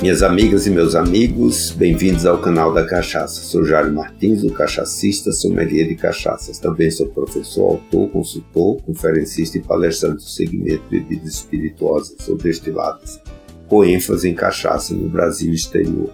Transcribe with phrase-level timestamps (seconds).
[0.00, 3.42] Minhas amigas e meus amigos, bem-vindos ao canal da Cachaça.
[3.42, 6.56] Sou Jário Martins, o cachacista, sommelier de cachaças.
[6.60, 13.20] Também sou professor, autor, consultor, conferencista e palestrante do segmento bebidas espirituosas ou destiladas,
[13.66, 16.10] com ênfase em cachaça no Brasil e exterior.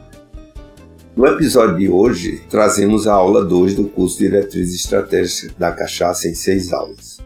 [1.14, 6.34] No episódio de hoje, trazemos a aula 2 do curso Diretriz Estratégica da Cachaça em
[6.34, 7.18] seis aulas.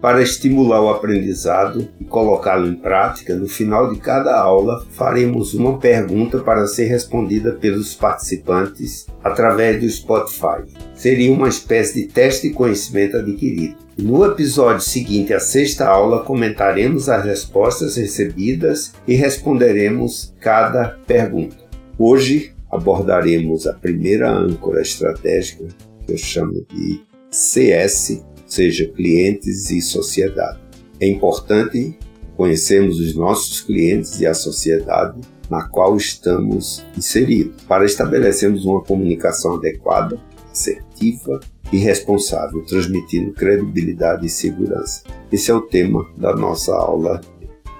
[0.00, 5.76] Para estimular o aprendizado e colocá-lo em prática, no final de cada aula faremos uma
[5.76, 10.62] pergunta para ser respondida pelos participantes através do Spotify.
[10.94, 13.76] Seria uma espécie de teste de conhecimento adquirido.
[13.98, 21.56] No episódio seguinte à sexta aula, comentaremos as respostas recebidas e responderemos cada pergunta.
[21.98, 25.64] Hoje abordaremos a primeira âncora estratégica,
[26.06, 27.00] que eu chamo de
[27.32, 30.58] CS, seja clientes e sociedade.
[30.98, 31.96] É importante
[32.36, 39.56] conhecermos os nossos clientes e a sociedade na qual estamos inseridos, para estabelecermos uma comunicação
[39.56, 41.40] adequada, assertiva
[41.72, 45.02] e responsável, transmitindo credibilidade e segurança.
[45.32, 47.20] Esse é o tema da nossa aula.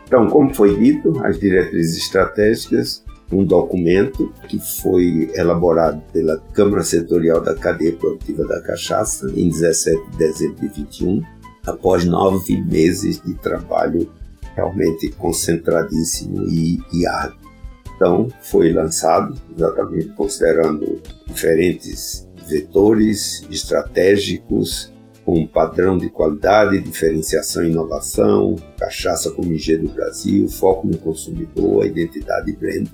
[0.07, 7.41] Então, como foi dito, as diretrizes estratégicas um documento que foi elaborado pela Câmara Setorial
[7.41, 11.23] da Cadeia Produtiva da Cachaça em 17 de dezembro de 21,
[11.67, 14.11] após nove meses de trabalho
[14.55, 17.49] realmente concentradíssimo e, e árduo.
[17.95, 24.93] Então, foi lançado exatamente considerando diferentes vetores estratégicos
[25.29, 31.85] com padrão de qualidade, diferenciação e inovação, cachaça como engenho do Brasil, foco no consumidor,
[31.85, 32.89] identidade brand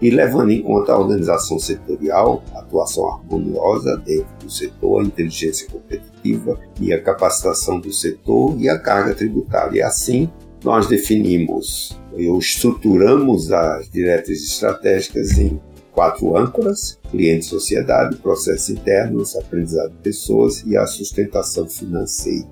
[0.00, 6.60] e levando em conta a organização setorial, atuação harmoniosa dentro do setor, a inteligência competitiva
[6.80, 9.78] e a capacitação do setor e a carga tributária.
[9.78, 10.30] E assim,
[10.62, 15.60] nós definimos ou estruturamos as diretrizes estratégicas em
[15.92, 22.48] quatro âncoras: cliente, sociedade, processos internos, aprendizado de pessoas e a sustentação financeira.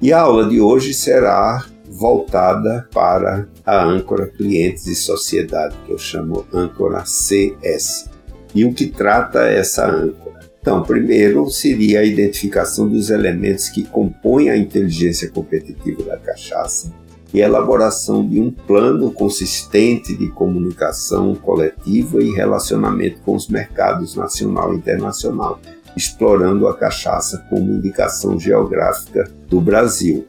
[0.00, 5.98] E a aula de hoje será voltada para a âncora clientes e sociedade, que eu
[5.98, 8.10] chamo âncora CS.
[8.54, 10.40] E o que trata essa âncora?
[10.60, 16.92] Então, primeiro seria a identificação dos elementos que compõem a inteligência competitiva da cachaça
[17.36, 24.72] e elaboração de um plano consistente de comunicação coletiva e relacionamento com os mercados nacional
[24.72, 25.60] e internacional,
[25.94, 30.26] explorando a cachaça como indicação geográfica do Brasil.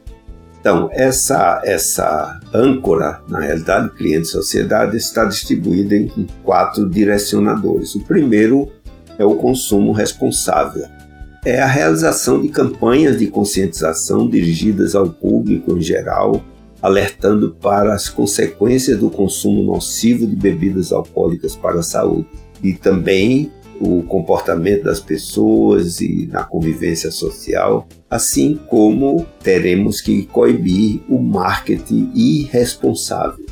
[0.60, 7.94] Então, essa, essa âncora, na realidade, cliente-sociedade, está distribuída em quatro direcionadores.
[7.94, 8.70] O primeiro
[9.18, 10.84] é o consumo responsável.
[11.42, 16.44] É a realização de campanhas de conscientização dirigidas ao público em geral,
[16.80, 22.26] alertando para as consequências do consumo nocivo de bebidas alcoólicas para a saúde.
[22.62, 23.50] E também
[23.80, 32.10] o comportamento das pessoas e na convivência social, assim como teremos que coibir o marketing
[32.14, 33.46] irresponsável.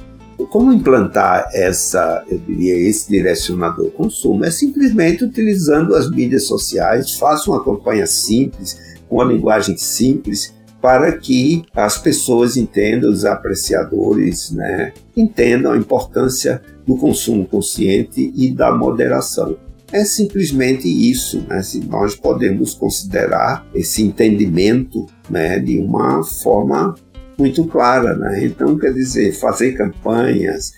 [0.50, 4.44] Como implantar essa, eu diria, esse direcionador consumo?
[4.44, 10.54] É simplesmente utilizando as mídias sociais, faça uma campanha simples, com uma linguagem simples,
[10.86, 18.54] para que as pessoas entendam, os apreciadores, né, entendam a importância do consumo consciente e
[18.54, 19.56] da moderação
[19.92, 21.44] é simplesmente isso.
[21.48, 21.60] Né?
[21.60, 26.94] Se nós podemos considerar esse entendimento né, de uma forma
[27.36, 28.14] muito clara.
[28.14, 28.44] Né?
[28.44, 30.70] Então, quer dizer, fazer campanhas.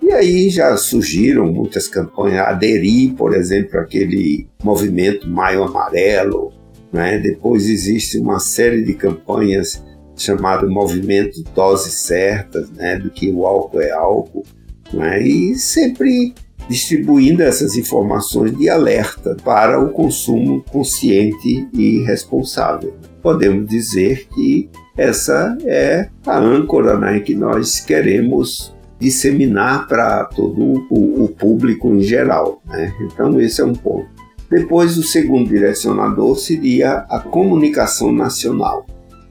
[0.00, 6.59] E aí já surgiram muitas campanhas, aderir, por exemplo, àquele movimento Maio Amarelo.
[6.92, 7.18] Né?
[7.18, 9.82] Depois existe uma série de campanhas
[10.16, 12.98] chamado Movimento Doses Certas, né?
[12.98, 14.44] do que o álcool é álcool.
[14.92, 15.22] Né?
[15.22, 16.34] E sempre
[16.68, 22.94] distribuindo essas informações de alerta para o consumo consciente e responsável.
[23.20, 31.24] Podemos dizer que essa é a âncora né, que nós queremos disseminar para todo o,
[31.24, 32.62] o, público em geral.
[32.66, 32.94] Né?
[33.00, 34.19] Então, esse é um ponto.
[34.50, 38.84] Depois, o segundo direcionador seria a comunicação nacional.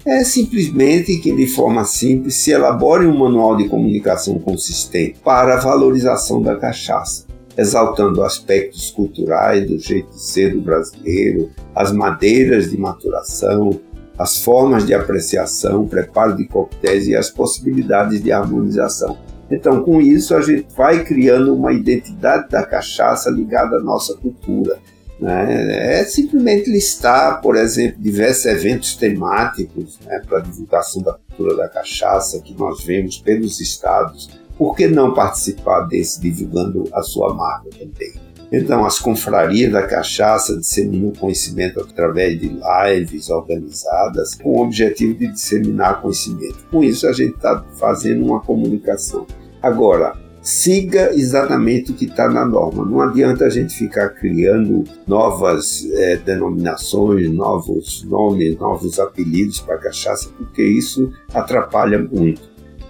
[0.05, 5.59] É simplesmente que, de forma simples, se elabore um manual de comunicação consistente para a
[5.59, 7.29] valorização da cachaça
[7.59, 13.77] exaltando aspectos culturais do jeito de ser do brasileiro, as madeiras de maturação,
[14.17, 19.17] as formas de apreciação, preparo de coquetéis e as possibilidades de harmonização.
[19.51, 24.77] Então, com isso, a gente vai criando uma identidade da cachaça ligada à nossa cultura.
[25.19, 25.99] Né?
[25.99, 32.41] É simplesmente listar, por exemplo, diversos eventos temáticos né, para divulgação da cultura da cachaça
[32.41, 34.29] que nós vemos pelos estados
[34.59, 38.13] por que não participar desse divulgando a sua marca também?
[38.51, 45.27] Então, as confrarias da cachaça disseminam conhecimento através de lives organizadas com o objetivo de
[45.27, 46.57] disseminar conhecimento.
[46.69, 49.25] Com isso, a gente está fazendo uma comunicação.
[49.61, 52.85] Agora, siga exatamente o que está na norma.
[52.85, 60.29] Não adianta a gente ficar criando novas é, denominações, novos nomes, novos apelidos para cachaça,
[60.37, 62.41] porque isso atrapalha muito.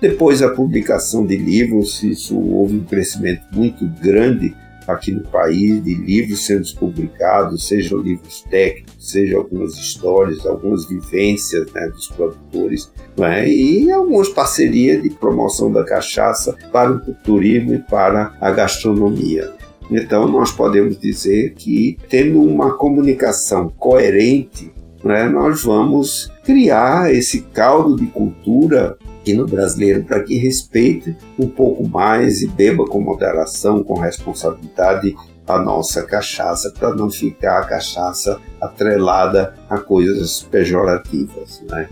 [0.01, 4.55] Depois da publicação de livros, isso houve um crescimento muito grande
[4.87, 11.71] aqui no país de livros sendo publicados, sejam livros técnicos, sejam algumas histórias, algumas vivências
[11.73, 17.79] né, dos produtores, né, e algumas parcerias de promoção da cachaça para o turismo e
[17.79, 19.51] para a gastronomia.
[19.91, 24.71] Então, nós podemos dizer que, tendo uma comunicação coerente,
[25.03, 31.87] né, nós vamos criar esse caldo de cultura no brasileiro para que respeite um pouco
[31.87, 35.15] mais e beba com moderação, com responsabilidade
[35.47, 41.63] a nossa cachaça, para não ficar a cachaça atrelada a coisas pejorativas.
[41.69, 41.89] Né?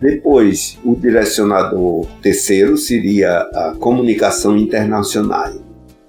[0.00, 5.52] Depois, o direcionador terceiro seria a comunicação internacional.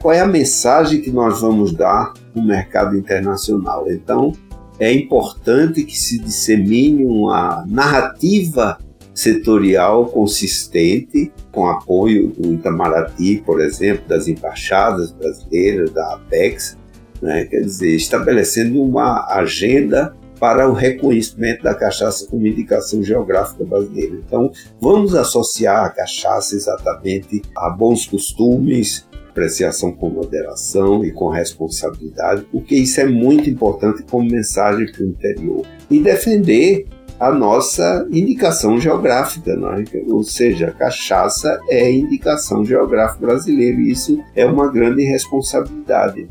[0.01, 3.89] Qual é a mensagem que nós vamos dar no mercado internacional?
[3.89, 4.33] Então,
[4.79, 8.77] é importante que se dissemine uma narrativa
[9.15, 16.77] setorial consistente, com apoio do Itamaraty, por exemplo, das embaixadas brasileiras, da Apex,
[17.21, 17.45] né?
[17.45, 24.15] quer dizer, estabelecendo uma agenda para o reconhecimento da cachaça como indicação geográfica brasileira.
[24.15, 24.51] Então,
[24.81, 32.75] vamos associar a cachaça exatamente a bons costumes, apreciação com moderação e com responsabilidade, porque
[32.75, 35.65] isso é muito importante como mensagem para o interior.
[35.89, 36.85] E defender
[37.19, 40.11] a nossa indicação geográfica, é?
[40.11, 46.27] ou seja, cachaça é indicação geográfica brasileira e isso é uma grande responsabilidade.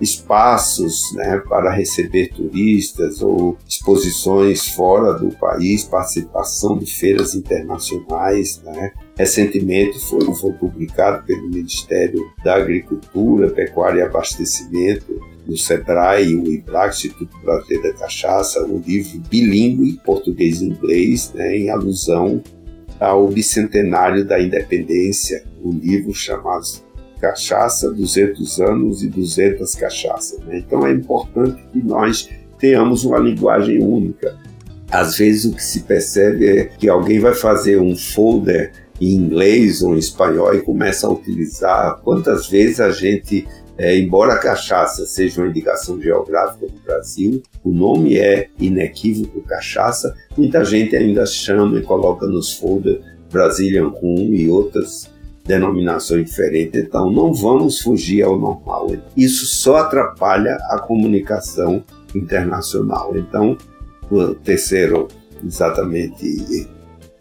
[0.00, 8.62] Espaços né, para receber turistas ou exposições fora do país, participação de feiras internacionais.
[8.62, 8.92] Né?
[9.16, 16.94] Recentemente foi, foi publicado pelo Ministério da Agricultura, Pecuária e Abastecimento do SEBRAE, o IBRAC,
[16.94, 22.42] Instituto Brasileiro da Cachaça, um livro bilíngue, português e inglês, né, em alusão
[23.00, 26.64] ao bicentenário da independência, um livro chamado
[27.18, 30.38] Cachaça, 200 anos e 200 cachaças.
[30.40, 30.58] Né?
[30.58, 32.28] Então é importante que nós
[32.58, 34.36] tenhamos uma linguagem única.
[34.90, 39.82] Às vezes o que se percebe é que alguém vai fazer um folder em inglês
[39.82, 42.00] ou em espanhol e começa a utilizar.
[42.02, 43.46] Quantas vezes a gente
[43.78, 50.14] é, embora a cachaça seja uma indicação geográfica do Brasil, o nome é inequívoco cachaça,
[50.36, 55.08] muita gente ainda chama e coloca nos folders Brazilian Rum e outras
[55.44, 58.90] denominações diferentes, então não vamos fugir ao normal.
[59.16, 61.82] Isso só atrapalha a comunicação
[62.14, 63.16] internacional.
[63.16, 63.56] Então,
[64.10, 65.08] o terceiro,
[65.44, 66.68] exatamente,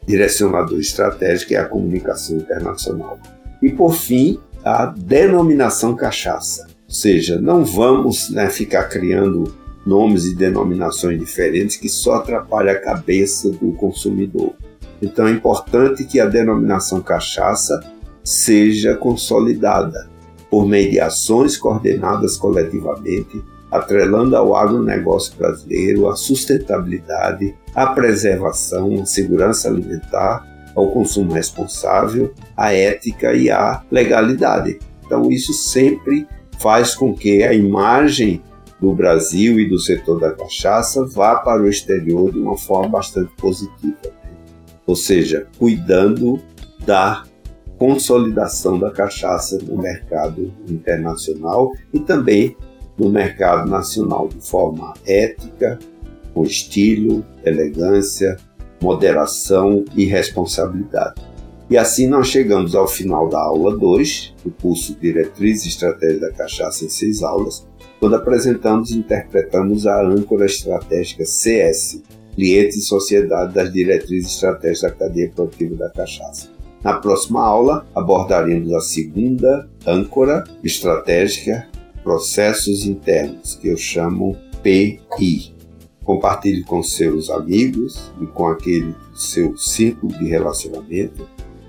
[0.06, 3.19] direcionador estratégico é a comunicação internacional.
[3.62, 6.68] E por fim, a denominação cachaça.
[6.88, 9.54] Ou seja, não vamos né, ficar criando
[9.86, 14.54] nomes e denominações diferentes que só atrapalham a cabeça do consumidor.
[15.02, 17.80] Então é importante que a denominação cachaça
[18.24, 20.09] seja consolidada
[20.50, 29.06] por meio de ações coordenadas coletivamente, atrelando ao agronegócio brasileiro a sustentabilidade, a preservação, a
[29.06, 30.45] segurança alimentar
[30.78, 34.78] ao consumo responsável, à ética e à legalidade.
[35.04, 36.28] Então, isso sempre
[36.60, 38.44] faz com que a imagem
[38.80, 43.31] do Brasil e do setor da cachaça vá para o exterior de uma forma bastante
[43.38, 44.14] positiva.
[44.86, 46.40] Ou seja, cuidando
[46.86, 47.24] da
[47.80, 52.56] consolidação da cachaça no mercado internacional e também
[52.96, 55.80] no mercado nacional de forma ética,
[56.36, 58.38] com estilo, elegância,
[58.81, 61.22] moderação e responsabilidade.
[61.69, 66.31] E assim nós chegamos ao final da aula 2 do curso Diretriz e Estratégia da
[66.31, 67.68] Cachaça em seis aulas,
[68.00, 72.02] quando apresentamos e interpretamos a âncora estratégica CS,
[72.36, 76.50] Clientes e Sociedade das Diretrizes Estratégicas da Cadeia Produtiva da Cachaça.
[76.84, 81.68] Na próxima aula abordaremos a segunda âncora estratégica,
[82.04, 85.56] Processos Internos, que eu chamo PI.
[86.07, 91.28] Compartilhe com seus amigos e com aquele seu círculo de relacionamento.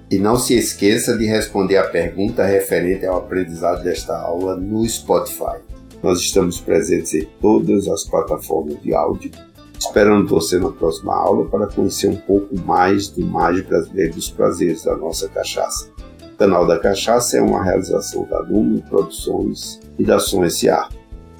[0.09, 5.59] E não se esqueça de responder a pergunta referente ao aprendizado desta aula no Spotify.
[6.01, 9.33] Nós estamos presentes em todas as plataformas de áudio,
[9.77, 14.85] esperando você na próxima aula para conhecer um pouco mais do mágico brasileiro dos prazeres
[14.85, 15.91] da nossa cachaça.
[16.39, 20.89] canal da Cachaça é uma realização da Lume Produções e da Som S.A.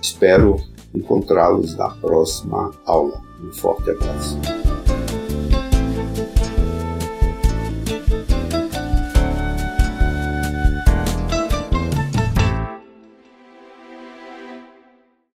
[0.03, 0.57] Espero
[0.95, 3.21] encontrá-los na próxima aula.
[3.43, 4.39] Um forte abraço.